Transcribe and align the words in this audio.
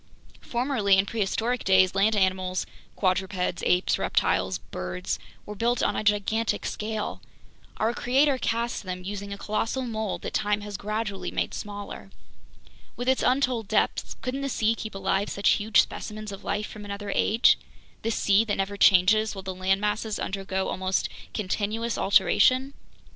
Formerly, 0.41 0.97
in 0.97 1.05
prehistoric 1.05 1.63
days, 1.63 1.93
land 1.93 2.15
animals 2.15 2.65
(quadrupeds, 2.95 3.61
apes, 3.63 3.99
reptiles, 3.99 4.57
birds) 4.57 5.19
were 5.45 5.53
built 5.53 5.83
on 5.83 5.95
a 5.95 6.03
gigantic 6.03 6.65
scale. 6.65 7.21
Our 7.77 7.93
Creator 7.93 8.39
cast 8.39 8.81
them 8.81 9.03
using 9.03 9.31
a 9.31 9.37
colossal 9.37 9.83
mold 9.83 10.23
that 10.23 10.33
time 10.33 10.61
has 10.61 10.75
gradually 10.75 11.29
made 11.29 11.53
smaller. 11.53 12.09
With 12.95 13.07
its 13.07 13.21
untold 13.21 13.67
depths, 13.67 14.15
couldn't 14.23 14.41
the 14.41 14.49
sea 14.49 14.73
keep 14.73 14.95
alive 14.95 15.29
such 15.29 15.49
huge 15.49 15.81
specimens 15.83 16.31
of 16.31 16.43
life 16.43 16.65
from 16.65 16.83
another 16.83 17.11
age, 17.13 17.59
this 18.01 18.15
sea 18.15 18.43
that 18.45 18.57
never 18.57 18.77
changes 18.77 19.35
while 19.35 19.43
the 19.43 19.53
land 19.53 19.79
masses 19.79 20.17
undergo 20.17 20.69
almost 20.69 21.09
continuous 21.31 21.95
alteration? 21.99 22.73